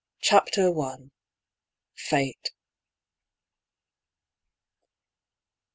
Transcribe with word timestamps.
CHAPTER 0.19 0.67
I. 0.79 0.95
FATE. 1.93 2.49